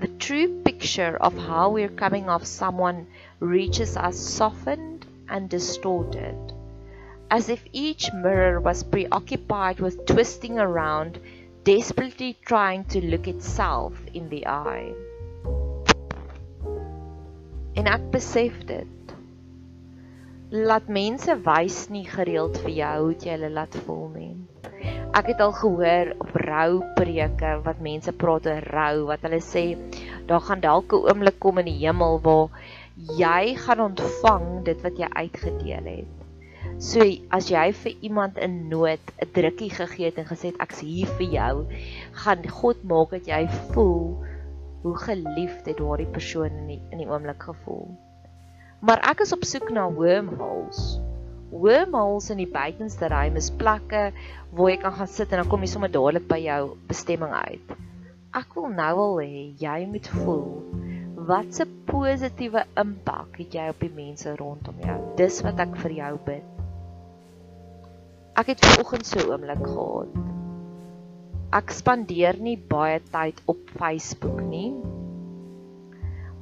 the 0.00 0.08
true 0.08 0.60
picture 0.64 1.18
of 1.20 1.38
how 1.38 1.70
we're 1.70 1.88
coming 1.88 2.28
off 2.28 2.44
someone 2.44 3.06
reaches 3.38 3.96
us 3.96 4.18
softened 4.18 5.06
and 5.28 5.48
distorted, 5.48 6.52
as 7.30 7.48
if 7.48 7.64
each 7.72 8.12
mirror 8.12 8.60
was 8.60 8.82
preoccupied 8.82 9.78
with 9.78 10.04
twisting 10.04 10.58
around, 10.58 11.20
desperately 11.64 12.36
trying 12.44 12.84
to 12.84 13.00
look 13.00 13.26
itself 13.26 13.92
in 14.12 14.28
the 14.28 14.44
eye. 14.44 14.92
En 17.74 17.88
ek 17.88 18.10
besef 18.12 18.58
dit. 18.68 19.14
Laat 20.52 20.90
mense 20.92 21.34
wys 21.46 21.78
nie 21.90 22.04
gereeld 22.06 22.60
vir 22.66 22.74
jou 22.78 22.96
hoe 23.06 23.14
jy 23.16 23.32
hulle 23.32 23.50
laat 23.56 23.78
voel 23.86 24.04
nie. 24.12 24.34
Ek 25.16 25.30
het 25.32 25.40
al 25.40 25.54
gehoor 25.56 26.12
op 26.20 26.36
rou 26.44 26.82
preke 26.98 27.54
wat 27.64 27.80
mense 27.86 28.12
praat 28.12 28.50
oor 28.50 28.68
rou 28.76 29.06
wat 29.08 29.24
hulle 29.24 29.40
sê 29.42 29.64
daar 30.28 30.44
gaan 30.44 30.60
dalk 30.60 30.92
'n 30.92 31.08
oomblik 31.08 31.40
kom 31.40 31.62
in 31.64 31.70
die 31.70 31.80
hemel 31.80 32.20
waar 32.28 32.52
jy 33.22 33.56
gaan 33.64 33.80
ontvang 33.88 34.46
dit 34.68 34.84
wat 34.84 35.00
jy 35.00 35.08
uitgedeel 35.24 35.90
het. 35.96 36.23
So 36.78 37.04
as 37.30 37.50
jy 37.50 37.72
vir 37.72 37.94
iemand 38.08 38.38
in 38.38 38.68
nood 38.68 39.00
'n 39.22 39.30
drukkie 39.32 39.70
gegee 39.70 40.10
het 40.10 40.18
en 40.18 40.28
gesê 40.28 40.52
het 40.52 40.60
ek's 40.60 40.80
hier 40.80 41.06
vir 41.18 41.28
jou, 41.38 41.54
gaan 42.24 42.48
God 42.48 42.84
maak 42.84 43.10
dat 43.10 43.26
jy 43.26 43.46
voel 43.72 44.24
hoe 44.82 44.96
geliefd 45.06 45.66
het 45.66 45.78
daardie 45.78 46.10
persoon 46.12 46.52
in 46.52 46.66
die, 46.66 46.82
in 46.90 46.98
die 46.98 47.08
oomblik 47.08 47.42
gevoel. 47.42 47.88
Maar 48.80 49.00
ek 49.10 49.20
is 49.20 49.32
op 49.32 49.44
soek 49.44 49.70
na 49.70 49.88
wormholes 49.90 51.00
wormholes 51.54 52.30
in 52.30 52.40
die 52.42 52.50
buitenste 52.50 53.08
ruim 53.08 53.36
is 53.38 53.50
plekke 53.54 54.08
waar 54.54 54.70
jy 54.70 54.78
kan 54.82 54.96
gaan 54.98 55.10
sit 55.10 55.32
en 55.32 55.42
dan 55.42 55.50
kom 55.50 55.62
jy 55.62 55.70
sommer 55.70 55.92
dadelik 55.92 56.26
by 56.30 56.40
jou 56.42 56.60
bestemming 56.90 57.34
uit. 57.46 57.74
Ek 58.34 58.56
wil 58.58 58.72
nou 58.74 58.94
al 59.04 59.20
hê 59.22 59.44
jy 59.60 59.76
moet 59.90 60.08
voel 60.18 60.48
wat 61.28 61.60
'n 61.62 61.70
positiewe 61.88 62.64
impak 62.82 63.38
het 63.38 63.54
jy 63.54 63.68
op 63.70 63.80
die 63.80 63.94
mense 63.94 64.34
rondom 64.36 64.82
jou. 64.82 64.98
Dis 65.16 65.40
wat 65.46 65.62
ek 65.62 65.76
vir 65.84 65.92
jou 66.02 66.12
bid. 66.26 66.53
Ek 68.34 68.48
het 68.50 68.64
vanoggend 68.66 69.06
so 69.06 69.18
'n 69.22 69.30
oomblik 69.30 69.66
gehad. 69.66 70.14
Ek 71.54 71.70
spandeer 71.70 72.38
nie 72.42 72.56
baie 72.58 72.98
tyd 73.12 73.42
op 73.46 73.60
Facebook 73.78 74.40
nie. 74.42 74.72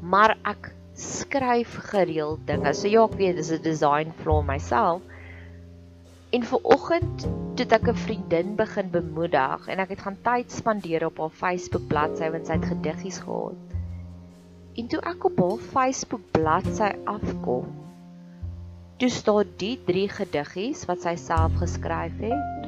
Maar 0.01 0.39
ek 0.53 0.73
skryf 0.97 1.75
gereeld 1.91 2.47
dinge. 2.47 2.73
So 2.75 2.89
ja, 2.89 3.05
ek 3.05 3.19
weet 3.21 3.37
dis 3.37 3.53
'n 3.53 3.63
design 3.63 4.13
flaw 4.23 4.41
myself. 4.41 5.03
En 6.33 6.43
vir 6.43 6.61
oggend 6.63 7.29
toe 7.57 7.67
ek 7.77 7.89
'n 7.89 7.95
vriendin 8.07 8.57
begin 8.57 8.91
bemoedig 8.91 9.69
en 9.69 9.79
ek 9.79 9.89
het 9.89 10.01
gaan 10.01 10.17
tyd 10.23 10.53
spandeer 10.53 11.07
op 11.07 11.19
haar 11.19 11.37
Facebook 11.43 11.87
bladsy 11.89 12.31
want 12.31 12.47
sy 12.47 12.53
het 12.53 12.65
gediggies 12.73 13.19
gehad. 13.19 13.77
En 14.81 14.87
toe 14.89 15.01
ek 15.01 15.25
op 15.25 15.39
haar 15.39 15.59
Facebook 15.59 16.25
bladsy 16.31 16.93
afkom, 17.05 17.82
toe 19.03 19.11
staan 19.11 19.53
die 19.59 19.75
drie 19.83 20.07
gediggies 20.07 20.87
wat 20.87 21.03
sy 21.03 21.17
self 21.19 21.59
geskryf 21.59 22.15
het. 22.23 22.67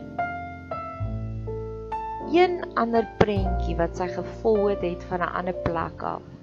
Een 2.35 2.59
ander 2.75 3.07
prentjie 3.23 3.79
wat 3.79 3.95
sy 3.95 4.11
gevolg 4.11 4.83
het 4.83 5.11
van 5.11 5.23
'n 5.23 5.35
ander 5.41 5.55
plek 5.63 6.03
af 6.03 6.35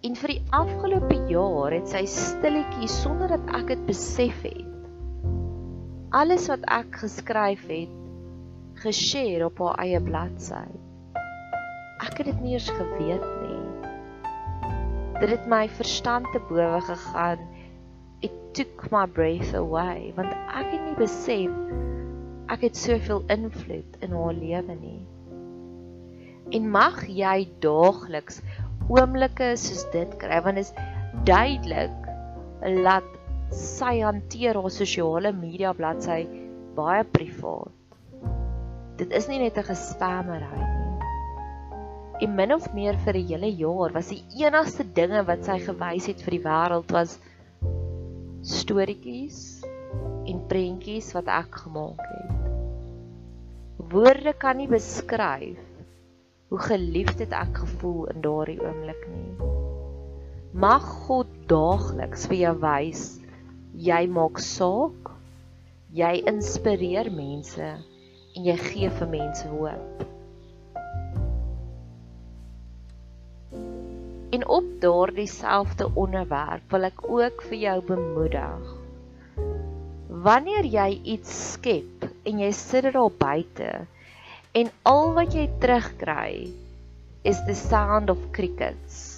En 0.00 0.14
vir 0.16 0.30
die 0.32 0.42
afgelope 0.56 1.16
jaar 1.28 1.74
het 1.76 1.90
sy 1.92 2.00
stilletjies 2.08 2.94
sonder 3.02 3.28
dat 3.34 3.50
ek 3.58 3.66
dit 3.68 3.80
besef 3.84 4.38
het. 4.46 4.68
Alles 6.16 6.46
wat 6.48 6.64
ek 6.72 6.96
geskryf 7.02 7.66
het, 7.68 7.92
geshare 8.80 9.50
op 9.50 9.60
haar 9.60 9.76
eie 9.84 10.00
bladsy. 10.00 10.62
Ek 12.00 12.16
het 12.16 12.30
dit 12.30 12.40
nie 12.40 12.56
eens 12.56 12.70
geweet 12.72 13.26
nie. 13.42 13.90
Dit 15.20 15.34
het 15.34 15.44
my 15.52 15.66
verstand 15.76 16.32
te 16.32 16.40
bowe 16.48 16.80
gegaan. 16.88 17.44
It 18.22 18.32
took 18.54 18.90
my 18.92 19.06
breath 19.06 19.54
away 19.54 20.12
want 20.16 20.32
ek 20.32 20.66
het 20.74 20.82
nie 20.84 20.98
besef 20.98 21.52
ek 22.50 22.66
het 22.66 22.76
soveel 22.76 23.22
invloed 23.30 24.00
in 24.02 24.12
haar 24.16 24.34
lewe 24.34 24.74
nie. 24.74 25.00
En 26.56 26.66
mag 26.74 27.04
jy 27.06 27.36
daagliks 27.62 28.40
oomblikke 28.90 29.52
soos 29.60 29.84
dit 29.94 30.16
kry 30.18 30.40
want 30.42 30.58
is 30.62 30.72
duidelik 31.28 31.94
laat 32.84 33.06
sy 33.54 34.00
hanteer 34.02 34.58
haar 34.58 34.74
sosiale 34.74 35.32
media 35.36 35.72
bladsy 35.76 36.24
baie 36.76 37.04
privaat. 37.14 37.72
Dit 39.00 39.14
is 39.16 39.28
nie 39.30 39.38
net 39.38 39.58
'n 39.58 39.70
gespammerheid 39.70 40.70
nie. 40.74 40.80
En 42.26 42.34
min 42.36 42.52
of 42.52 42.66
meer 42.74 42.98
vir 43.04 43.16
'n 43.16 43.28
hele 43.30 43.50
jaar 43.62 43.92
was 43.92 44.08
die 44.08 44.22
enigste 44.44 44.84
dinge 44.84 45.22
wat 45.24 45.44
sy 45.44 45.58
gewys 45.58 46.06
het 46.06 46.22
vir 46.22 46.36
die 46.36 46.44
wêreld 46.44 46.92
was 46.92 47.18
storieetjies 48.46 49.60
en 50.30 50.38
prentjies 50.48 51.10
wat 51.16 51.28
ek 51.32 51.62
gemaak 51.64 52.00
het. 52.00 52.36
Woorde 53.90 54.32
kan 54.38 54.60
nie 54.60 54.68
beskryf 54.70 55.60
hoe 56.50 56.60
geliefd 56.66 57.22
het 57.24 57.34
ek 57.36 57.62
gevoel 57.62 58.06
in 58.14 58.22
daardie 58.24 58.60
oomblik 58.62 59.02
nie. 59.12 59.48
Mag 60.52 60.86
God 61.06 61.30
daagliks 61.50 62.26
vir 62.30 62.40
jou 62.44 62.54
wys 62.62 63.04
jy 63.78 64.00
maak 64.10 64.40
saak, 64.42 65.12
jy 65.94 66.20
inspireer 66.28 67.10
mense 67.14 67.68
en 67.70 68.46
jy 68.46 68.56
gee 68.58 68.90
vir 68.98 69.08
mense 69.12 69.46
hoop. 69.48 70.02
En 74.30 74.46
op 74.48 74.66
daardie 74.80 75.26
selfde 75.26 75.90
onderwerp 75.94 76.70
wil 76.70 76.86
ek 76.86 77.02
ook 77.02 77.42
vir 77.50 77.58
jou 77.58 77.76
bemoedig. 77.88 78.74
Wanneer 80.26 80.68
jy 80.70 80.88
iets 81.16 81.32
skep 81.52 82.06
en 82.22 82.42
jy 82.44 82.50
sit 82.54 82.86
dit 82.86 82.94
daar 82.94 83.14
buite 83.18 83.70
en 84.62 84.70
al 84.86 85.14
wat 85.18 85.34
jy 85.34 85.48
terugkry 85.62 86.50
is 87.22 87.42
the 87.46 87.54
sound 87.54 88.10
of 88.10 88.22
crickets. 88.36 89.09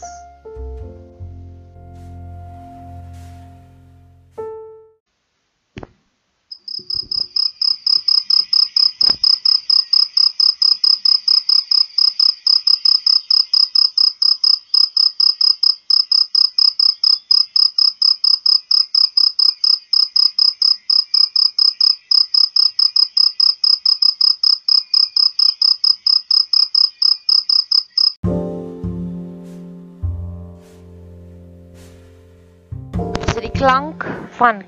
Klank 33.63 34.03
van 34.39 34.63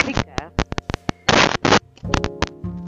krieke. 0.00 0.46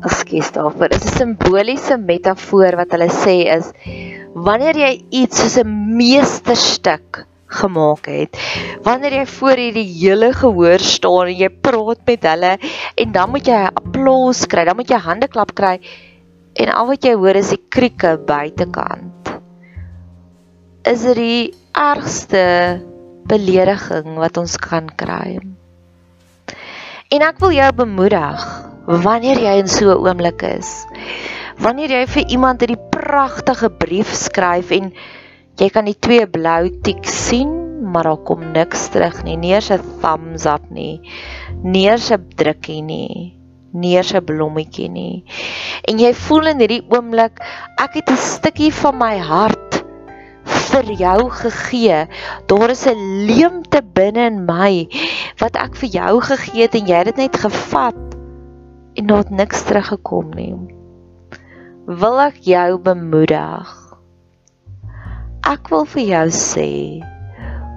Ekskuus 0.09 0.49
daarvoor. 0.57 0.89
Dit 0.95 1.05
is 1.05 1.13
'n 1.13 1.19
simboliese 1.19 1.99
metafoor 2.01 2.77
wat 2.81 2.95
hulle 2.97 3.11
sê 3.13 3.35
is 3.57 3.69
wanneer 4.47 4.77
jy 4.85 4.93
iets 5.11 5.43
soos 5.43 5.57
'n 5.61 5.97
meesterstuk 5.99 7.27
gemaak 7.47 8.07
het. 8.07 8.33
Wanneer 8.83 9.13
jy 9.13 9.27
voor 9.27 9.57
hierdie 9.65 9.91
hele 10.01 10.33
gehoor 10.33 10.81
staan 10.81 11.27
en 11.27 11.37
jy 11.37 11.51
praat 11.51 12.01
met 12.07 12.23
hulle 12.23 12.53
en 12.97 13.13
dan 13.13 13.31
moet 13.31 13.47
jy 13.47 13.61
applous 13.69 14.47
kry, 14.47 14.65
dan 14.65 14.77
moet 14.77 14.89
jy 14.91 14.99
hande 14.99 15.29
klap 15.29 15.53
kry 15.55 15.77
en 16.55 16.73
al 16.73 16.87
wat 16.87 17.05
jy 17.05 17.15
hoor 17.15 17.37
is 17.37 17.51
die 17.51 17.65
krieke 17.69 18.17
buitekant. 18.17 19.29
Is 20.85 21.03
dit 21.03 21.17
die 21.17 21.55
ergste 21.77 22.92
belediging 23.29 24.17
wat 24.19 24.37
ons 24.37 24.57
kan 24.57 24.89
kry. 24.97 25.39
En 27.13 27.21
ek 27.21 27.41
wil 27.45 27.53
jou 27.53 27.71
bemoedig 27.77 28.45
wanneer 28.87 29.39
jy 29.39 29.59
in 29.61 29.69
so 29.69 29.93
'n 29.93 30.01
oomblik 30.01 30.43
is. 30.43 30.87
Wanneer 31.61 31.91
jy 31.91 32.07
vir 32.07 32.25
iemand 32.29 32.63
'n 32.63 32.77
pragtige 32.91 33.69
brief 33.71 34.09
skryf 34.15 34.71
en 34.71 34.93
jy 35.61 35.69
kan 35.69 35.85
die 35.85 35.99
twee 36.01 36.27
blou 36.27 36.71
tik 36.83 37.05
sien, 37.05 37.53
maar 37.93 38.05
daar 38.05 38.25
kom 38.25 38.53
niks 38.53 38.89
terug 38.89 39.23
nie. 39.25 39.37
Nie 39.37 39.61
'n 39.61 39.83
thumbs 40.01 40.47
up 40.47 40.71
nie. 40.71 41.01
Nie 41.63 41.91
'n 41.91 42.27
drukkie 42.37 42.83
nie. 42.83 43.37
Nie 43.73 44.01
'n 44.01 44.25
blommetjie 44.25 44.89
nie. 44.89 45.25
En 45.89 45.99
jy 45.99 46.15
voel 46.15 46.47
in 46.47 46.59
hierdie 46.59 46.85
oomblik 46.89 47.41
ek 47.79 47.95
het 47.95 48.11
'n 48.11 48.17
stukkie 48.17 48.73
van 48.73 48.99
my 48.99 49.19
hart 49.19 49.72
vir 50.73 50.93
jou 50.97 51.31
gegee. 51.31 52.07
Daar 52.49 52.71
is 52.71 52.87
'n 52.87 53.27
leemte 53.29 53.83
binne 53.95 54.27
in 54.33 54.45
my 54.47 54.89
wat 55.41 55.57
ek 55.57 55.77
vir 55.77 55.89
jou 55.89 56.21
gegee 56.21 56.63
het 56.63 56.75
en 56.75 56.87
jy 56.87 56.97
het 56.97 57.11
dit 57.13 57.17
net 57.17 57.37
gevat 57.37 58.01
en 58.97 59.07
daar 59.07 59.25
het 59.25 59.31
niks 59.31 59.63
teruggekom 59.63 60.31
nie. 60.35 60.55
Wil 61.87 62.21
ek 62.21 62.37
jou 62.47 62.79
bemoedig? 62.79 63.71
Ek 65.43 65.69
wil 65.69 65.85
vir 65.85 66.03
jou 66.03 66.29
sê 66.31 67.03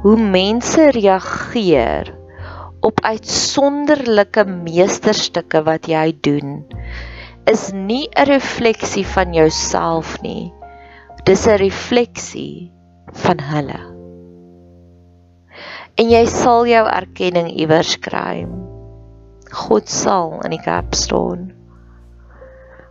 hoe 0.04 0.18
mense 0.18 0.92
reageer 0.92 2.14
op 2.86 3.02
uitsonderlike 3.02 4.46
meesterstukke 4.46 5.64
wat 5.66 5.88
jy 5.90 6.14
doen 6.22 6.62
is 7.50 7.72
nie 7.74 8.08
'n 8.14 8.30
refleksie 8.30 9.06
van 9.06 9.34
jouself 9.34 10.22
nie. 10.22 10.54
Dis 11.26 11.48
'n 11.48 11.58
refleksie 11.58 12.75
van 13.24 13.40
hulle. 13.52 13.82
En 15.96 16.10
jy 16.12 16.26
sal 16.28 16.68
jou 16.68 16.84
erkenning 16.92 17.48
iewers 17.56 17.96
kry. 18.04 18.44
God 19.56 19.92
sal 19.92 20.42
in 20.44 20.56
die 20.56 20.64
kap 20.64 20.96
staan. 20.98 21.54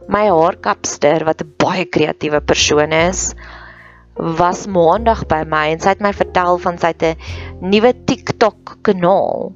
My 0.09 0.25
haarkapster 0.29 1.25
wat 1.29 1.43
'n 1.43 1.53
baie 1.61 1.85
kreatiewe 1.85 2.41
persoon 2.41 2.93
is, 2.93 3.35
was 4.17 4.67
maandag 4.67 5.27
by 5.27 5.43
my 5.45 5.67
en 5.73 5.81
sy 5.81 5.95
het 5.95 6.01
my 6.01 6.13
vertel 6.13 6.59
van 6.59 6.79
sy 6.79 6.93
'n 6.95 7.17
nuwe 7.61 7.93
TikTok 8.07 8.79
kanaal. 8.83 9.53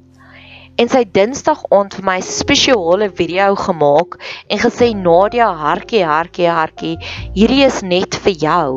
En 0.79 0.87
sy 0.87 1.01
Dinsdag 1.11 1.65
aand 1.75 1.97
vir 1.97 2.05
my 2.07 2.19
spesiale 2.23 3.09
video 3.11 3.51
gemaak 3.59 4.15
en 4.47 4.61
gesê 4.61 4.93
Nadia 4.95 5.49
hartjie 5.61 6.05
hartjie 6.07 6.47
hartjie, 6.47 6.93
hierdie 7.35 7.65
is 7.65 7.81
net 7.83 8.15
vir 8.23 8.37
jou. 8.45 8.69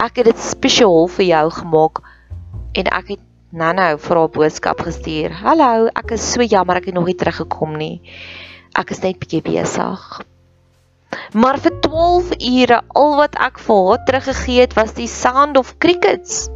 Ek 0.00 0.22
het 0.22 0.30
dit 0.30 0.40
spesiaal 0.40 1.04
vir 1.18 1.26
jou 1.26 1.44
gemaak 1.58 2.00
en 2.80 2.88
ek 3.00 3.12
het 3.12 3.22
nou-nou 3.52 3.90
vir 4.06 4.20
haar 4.22 4.32
boodskap 4.38 4.80
gestuur. 4.88 5.36
Hallo, 5.44 5.90
ek 5.92 6.16
is 6.16 6.24
so 6.32 6.48
jammer 6.48 6.80
ek 6.80 6.88
het 6.88 6.96
nog 6.96 7.12
nie 7.12 7.18
teruggekom 7.20 7.76
nie. 7.76 7.98
Ek 8.72 8.96
is 8.96 9.04
net 9.04 9.20
bietjie 9.20 9.44
besig. 9.44 10.08
Maar 11.36 11.60
vir 11.60 11.76
12 11.84 12.34
ure 12.40 12.80
al 13.04 13.16
wat 13.20 13.36
ek 13.36 13.60
vir 13.68 13.84
haar 13.90 14.04
teruggegee 14.08 14.64
het 14.64 14.80
was 14.80 14.96
die 14.96 15.12
sound 15.12 15.60
of 15.60 15.76
crickets. 15.76 16.46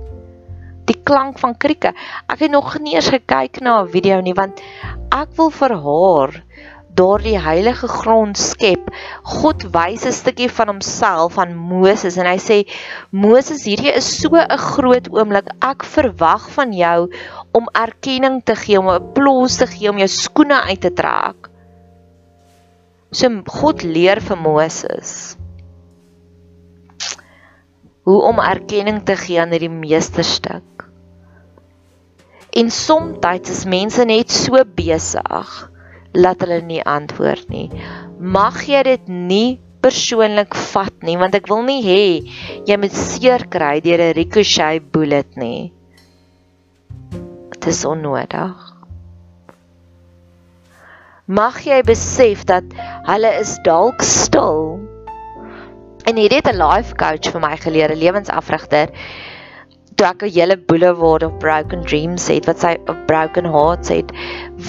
Die 0.89 0.97
klank 1.05 1.39
van 1.39 1.57
krieke. 1.61 1.93
Ek 2.27 2.41
het 2.45 2.51
nog 2.51 2.79
nie 2.81 2.97
eens 2.97 3.13
gekyk 3.13 3.61
na 3.61 3.83
'n 3.83 3.93
video 3.93 4.21
nie 4.21 4.35
want 4.35 4.61
ek 5.13 5.37
wil 5.37 5.51
vir 5.51 5.75
haar 5.85 6.43
daardie 6.99 7.39
heilige 7.39 7.89
grond 7.89 8.39
skep. 8.39 8.91
God 9.23 9.63
wys 9.75 10.07
'n 10.07 10.13
stukkie 10.13 10.51
van 10.51 10.73
homself 10.73 11.39
aan 11.39 11.55
Moses 11.55 12.17
en 12.19 12.27
hy 12.27 12.39
sê 12.43 12.59
Moses, 13.11 13.65
hierdie 13.65 13.95
is 13.95 14.09
so 14.21 14.35
'n 14.35 14.59
groot 14.59 15.09
oomblik. 15.13 15.47
Ek 15.63 15.85
verwag 15.85 16.49
van 16.51 16.73
jou 16.73 17.11
om 17.53 17.69
erkenning 17.73 18.43
te 18.45 18.55
gee, 18.55 18.79
om 18.79 18.89
'n 18.91 19.13
plos 19.15 19.57
te 19.57 19.67
gee, 19.67 19.91
om 19.91 19.99
jou 19.99 20.09
skoene 20.09 20.63
uit 20.63 20.81
te 20.81 20.91
trek. 20.91 21.51
So 23.13 23.29
God 23.47 23.83
leer 23.83 24.21
vir 24.21 24.37
Moses 24.37 25.38
hoe 28.09 28.21
om 28.25 28.39
erkenning 28.41 29.03
te 29.05 29.19
gee 29.21 29.37
aan 29.41 29.53
hierdie 29.53 29.73
meesterstuk. 29.73 30.87
En 32.57 32.71
soms 32.73 33.51
is 33.53 33.65
mense 33.69 34.05
net 34.09 34.33
so 34.33 34.63
besig 34.65 35.51
laat 36.17 36.41
hulle 36.41 36.63
nie 36.65 36.81
antwoord 36.81 37.51
nie. 37.53 37.69
Mag 38.19 38.63
jy 38.65 38.81
dit 38.89 39.11
nie 39.13 39.59
persoonlik 39.85 40.57
vat 40.73 41.05
nie 41.07 41.19
want 41.21 41.37
ek 41.37 41.51
wil 41.53 41.61
nie 41.67 41.83
hê 41.85 42.03
jy 42.67 42.77
moet 42.81 42.97
seer 42.97 43.45
kry 43.53 43.77
deur 43.85 44.01
'n 44.09 44.17
ricochet 44.17 44.89
bullet 44.93 45.37
nie. 45.37 45.71
Dit 47.53 47.67
is 47.67 47.85
onnodig. 47.85 48.57
Mag 51.29 51.61
jy 51.61 51.83
besef 51.85 52.47
dat 52.49 52.65
hulle 53.05 53.33
is 53.45 53.59
dalk 53.69 54.01
stil. 54.03 54.81
En 56.07 56.17
hierdie 56.17 56.39
het 56.39 56.53
'n 56.53 56.63
life 56.63 56.95
coach 56.95 57.33
vir 57.33 57.41
my 57.41 57.57
geleer, 57.57 57.91
'n 57.91 57.99
lewensafrigter 57.99 58.89
toe 59.99 60.07
ek 60.07 60.23
'n 60.23 60.31
hele 60.31 60.57
boulevard 60.57 61.25
of 61.27 61.39
broken 61.43 61.83
dreams 61.83 62.29
het 62.31 62.47
wat 62.47 62.61
sy 62.63 62.77
of 62.87 62.99
broken 63.07 63.45
hearts 63.45 63.91
het 63.91 64.13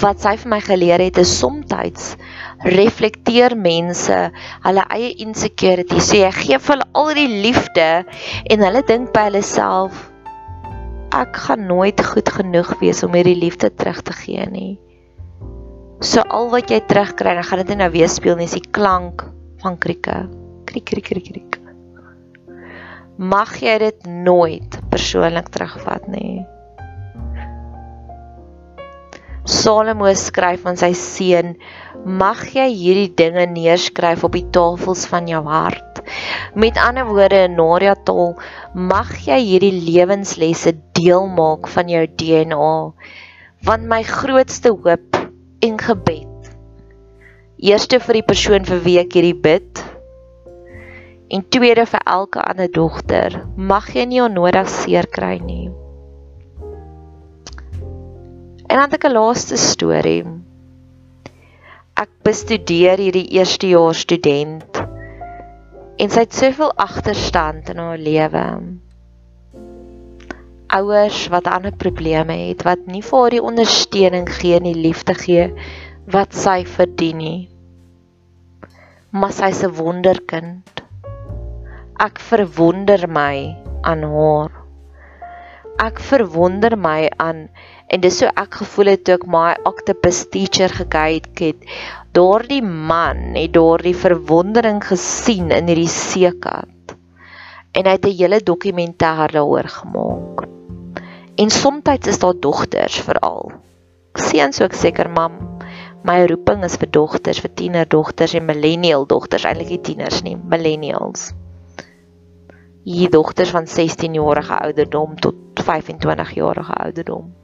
wat 0.02 0.20
sy 0.20 0.34
vir 0.36 0.50
my 0.50 0.60
geleer 0.60 0.98
het 0.98 1.18
is 1.22 1.38
soms 1.38 2.16
reflekteer 2.64 3.54
mense 3.56 4.16
hulle 4.66 4.84
eie 4.90 5.14
insecurities. 5.22 6.10
So 6.10 6.16
jy 6.16 6.30
gee 6.32 6.58
vir 6.58 6.74
hulle 6.74 6.88
al 6.92 7.14
die 7.14 7.28
liefde 7.46 8.04
en 8.50 8.66
hulle 8.66 8.82
dink 8.82 9.12
by 9.14 9.28
hulle 9.30 9.42
self 9.42 10.10
ek 11.14 11.36
gaan 11.46 11.66
nooit 11.66 12.00
goed 12.04 12.28
genoeg 12.28 12.74
wees 12.82 13.02
om 13.02 13.14
hierdie 13.14 13.38
liefde 13.38 13.70
terug 13.70 14.02
te 14.02 14.12
gee 14.12 14.46
nie. 14.50 14.78
So 16.00 16.22
al 16.26 16.50
wat 16.50 16.70
jy 16.70 16.80
terugkry 16.80 17.34
dan 17.34 17.46
gaan 17.46 17.64
dit 17.64 17.76
nou 17.78 17.90
weer 17.90 18.08
speel 18.08 18.36
net 18.36 18.52
die 18.52 18.70
klank 18.70 19.24
van 19.62 19.78
krieke 19.78 20.26
kriek 20.70 20.86
kriek 20.92 21.10
kriek 21.10 21.28
kriek 21.32 21.60
mag 23.20 23.52
jy 23.60 23.74
dit 23.82 24.06
nooit 24.08 24.78
persoonlik 24.88 25.50
terugvat 25.52 26.06
nie. 26.08 26.40
Salomo 29.44 30.08
skryf 30.16 30.64
aan 30.64 30.78
sy 30.80 30.92
seun: 30.96 31.52
"Mag 32.04 32.46
jy 32.54 32.64
hierdie 32.72 33.12
dinge 33.12 33.44
neerskryf 33.52 34.24
op 34.24 34.32
die 34.32 34.46
tafels 34.56 35.04
van 35.12 35.28
jou 35.28 35.42
hart." 35.44 36.00
Met 36.54 36.80
ander 36.80 37.04
woorde 37.04 37.44
in 37.44 37.58
Naria 37.60 37.94
taal, 37.94 38.38
mag 38.72 39.12
jy 39.26 39.36
hierdie 39.36 39.76
lewenslesse 39.84 40.72
deel 40.96 41.28
maak 41.28 41.68
van 41.68 41.88
jou 41.88 42.06
DNA. 42.06 42.92
Want 43.68 43.84
my 43.84 44.02
grootste 44.02 44.72
hoop 44.72 45.16
en 45.60 45.76
gebed 45.78 46.26
Eerste 47.60 48.00
vir 48.00 48.14
die 48.14 48.24
persoon 48.24 48.64
vir 48.64 48.78
wie 48.80 48.98
ek 48.98 49.12
hierdie 49.12 49.36
bid 49.36 49.89
en 51.30 51.44
tweede 51.48 51.86
vir 51.86 52.02
elke 52.10 52.42
ander 52.42 52.70
dogter, 52.74 53.36
mag 53.56 53.92
jy 53.94 54.04
nie 54.10 54.22
onnodig 54.24 54.68
seer 54.68 55.06
kry 55.06 55.36
nie. 55.38 55.70
En 58.70 58.78
dan 58.78 58.98
'n 58.98 59.12
laaste 59.12 59.56
storie. 59.56 60.24
Ek 61.94 62.10
bestudeer 62.22 62.98
hierdie 62.98 63.28
eerste 63.38 63.68
jaar 63.68 63.94
student 63.94 64.78
en 66.00 66.10
sy 66.10 66.22
het 66.24 66.34
soveel 66.34 66.72
agterstand 66.80 67.68
in 67.68 67.78
haar 67.82 67.98
lewe. 67.98 68.44
Ouers 70.78 71.28
wat 71.28 71.46
ander 71.46 71.74
probleme 71.76 72.32
het, 72.32 72.62
wat 72.62 72.86
nie 72.86 73.02
vir 73.02 73.18
haar 73.20 73.30
die 73.30 73.42
ondersteuning 73.42 74.28
gee 74.38 74.56
en 74.56 74.68
die 74.70 74.82
liefde 74.86 75.14
gee 75.14 75.50
wat 76.06 76.34
sy 76.34 76.64
verdien 76.64 77.16
nie. 77.16 77.48
Maar 79.10 79.32
sy's 79.32 79.62
'n 79.66 79.74
wonderkind. 79.74 80.79
Ek 82.00 82.16
verwonder 82.16 83.02
my 83.12 83.52
aan 83.84 84.04
haar. 84.08 84.54
Ek 85.84 85.98
verwonder 86.00 86.72
my 86.80 87.10
aan 87.20 87.42
en 87.92 88.00
dis 88.00 88.22
so 88.22 88.30
ek 88.40 88.56
gevoel 88.62 88.88
het 88.94 89.02
toe 89.04 89.18
ek 89.18 89.26
my 89.28 89.50
octopus 89.68 90.22
teacher 90.32 90.72
gekyk 90.72 91.42
het. 91.44 91.66
Daardie 92.16 92.62
man 92.64 93.36
het 93.36 93.52
daardie 93.52 93.92
verwondering 93.92 94.80
gesien 94.86 95.52
in 95.52 95.68
hierdie 95.68 95.92
seekat. 95.92 96.94
En 97.76 97.84
hy 97.84 97.92
het 97.98 98.08
'n 98.08 98.16
hele 98.22 98.40
dokumentêr 98.40 99.36
daaroor 99.36 99.68
gemaak. 99.68 100.48
En 101.36 101.50
soms 101.50 102.08
is 102.08 102.18
daar 102.24 102.40
dogters 102.40 102.96
veral. 103.10 103.52
Seuns 104.16 104.62
ook 104.62 104.72
seker 104.72 105.10
mam 105.10 105.36
My 106.02 106.24
roeping 106.24 106.64
is 106.64 106.78
vir 106.80 106.88
dogters, 106.88 107.40
vir 107.44 107.54
tienerdogters 107.54 108.34
en 108.34 108.46
millennial 108.46 109.04
dogters, 109.06 109.44
eintlik 109.44 109.68
nie 109.68 109.80
tieners 109.84 110.22
nie, 110.22 110.36
millennials. 110.36 111.34
Hier 112.84 113.10
dogters 113.10 113.50
van 113.50 113.66
16 113.66 114.14
jarige 114.14 114.58
ouderdom 114.58 115.20
tot 115.20 115.34
25 115.54 116.34
jarige 116.34 116.72
ouderdom. 116.72 117.34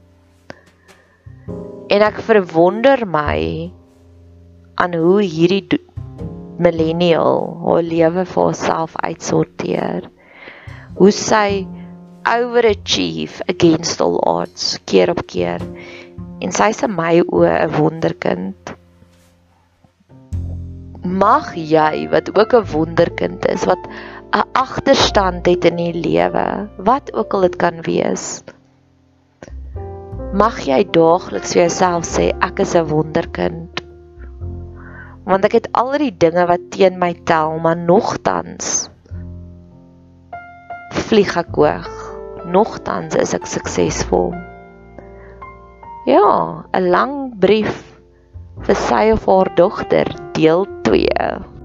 En 1.87 2.01
ek 2.01 2.19
verwonder 2.25 3.05
my 3.07 3.71
aan 4.75 4.95
hoe 4.97 5.21
hierdie 5.21 5.79
millennial 6.57 7.43
haar 7.63 7.85
lewe 7.85 8.25
vir 8.25 8.43
haarself 8.43 8.97
uitsorteer. 9.05 10.09
Hoe 10.97 11.11
sy 11.13 11.67
overachieve 12.27 13.45
against 13.47 14.01
all 14.01 14.17
odds 14.27 14.75
keer 14.89 15.13
op 15.13 15.21
keer 15.31 15.63
en 16.43 16.51
sy 16.53 16.71
is 16.73 16.83
in 16.85 16.93
my 16.97 17.13
oë 17.23 17.53
'n 17.67 17.75
wonderkind. 17.77 18.73
Mag 21.01 21.53
jy 21.55 22.09
wat 22.11 22.33
ook 22.37 22.53
'n 22.53 22.67
wonderkind 22.73 23.45
is 23.47 23.65
wat 23.65 23.87
'n 24.35 24.43
agterstand 24.51 25.45
het 25.45 25.65
in 25.65 25.75
die 25.75 25.93
lewe, 25.93 26.67
wat 26.77 27.13
ook 27.13 27.33
al 27.33 27.41
dit 27.47 27.55
kan 27.55 27.81
wees. 27.81 28.43
Mag 30.33 30.59
jy 30.67 30.83
daagliks 30.91 31.53
vir 31.55 31.61
jouself 31.61 32.03
sê 32.05 32.33
ek 32.43 32.59
is 32.59 32.75
'n 32.75 32.89
wonderkind. 32.91 33.83
Want 35.23 35.45
ek 35.45 35.51
het 35.51 35.71
al 35.71 35.97
die 35.97 36.17
dinge 36.17 36.45
wat 36.45 36.71
teen 36.71 36.99
my 36.99 37.13
tel, 37.23 37.59
maar 37.59 37.77
nogtans 37.77 38.89
vlieg 41.07 41.37
ek 41.37 41.55
hoog. 41.55 41.91
Nogtans 42.45 43.15
is 43.15 43.33
ek 43.33 43.45
suksesvol. 43.47 44.33
Ja, 46.05 46.63
'n 46.73 46.89
lang 46.91 47.13
brief 47.39 47.83
vir 48.65 48.75
sy 48.75 49.11
of 49.11 49.25
haar 49.25 49.55
dogter 49.55 50.07
deel 50.33 50.67
2. 50.83 51.56